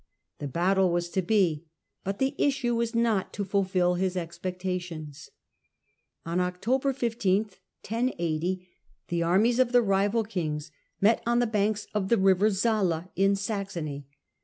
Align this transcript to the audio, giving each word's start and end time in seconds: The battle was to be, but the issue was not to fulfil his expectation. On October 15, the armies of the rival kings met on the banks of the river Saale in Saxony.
The 0.39 0.47
battle 0.47 0.89
was 0.89 1.09
to 1.09 1.21
be, 1.21 1.67
but 2.03 2.17
the 2.17 2.33
issue 2.39 2.73
was 2.73 2.95
not 2.95 3.31
to 3.33 3.45
fulfil 3.45 3.93
his 3.93 4.17
expectation. 4.17 5.11
On 6.25 6.39
October 6.39 6.91
15, 6.91 7.51
the 7.87 9.23
armies 9.23 9.59
of 9.59 9.71
the 9.71 9.83
rival 9.83 10.23
kings 10.23 10.71
met 11.01 11.21
on 11.27 11.37
the 11.37 11.45
banks 11.45 11.85
of 11.93 12.09
the 12.09 12.17
river 12.17 12.49
Saale 12.49 13.09
in 13.15 13.35
Saxony. 13.35 14.07